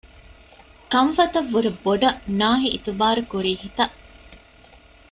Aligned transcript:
ކަންފަތަށް 0.91 1.49
ވުރެ 1.53 1.71
ބޮޑަށް 1.83 2.19
ނާހި 2.39 2.67
އިތުބާރުކުރީ 2.73 3.51
ހިތަށް 3.63 3.95